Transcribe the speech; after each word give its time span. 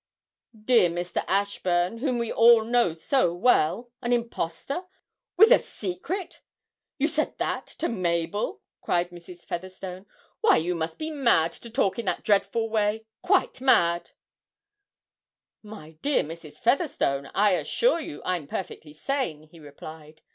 'Dear 0.65 0.89
Mr. 0.89 1.23
Ashburn, 1.27 1.99
whom 1.99 2.17
we 2.17 2.31
all 2.33 2.63
know 2.63 2.95
so 2.95 3.35
well, 3.35 3.91
an 4.01 4.11
impostor 4.11 4.85
with 5.37 5.51
a 5.51 5.59
secret! 5.59 6.41
You 6.97 7.07
said 7.07 7.37
that 7.37 7.67
to 7.77 7.87
Mabel?' 7.87 8.61
cried 8.81 9.11
Mrs. 9.11 9.41
Featherstone. 9.45 10.07
'Why, 10.39 10.57
you 10.57 10.73
must 10.73 10.97
be 10.97 11.11
mad 11.11 11.51
to 11.51 11.69
talk 11.69 11.99
in 11.99 12.05
that 12.05 12.23
dreadful 12.23 12.67
way 12.67 13.05
quite 13.21 13.61
mad!' 13.61 14.09
'My 15.61 15.91
dear 16.01 16.23
Mrs. 16.23 16.57
Featherstone, 16.57 17.29
I 17.35 17.51
assure 17.51 17.99
you 17.99 18.23
I'm 18.25 18.47
perfectly 18.47 18.93
sane,' 18.93 19.49
he 19.51 19.59
replied. 19.59 20.23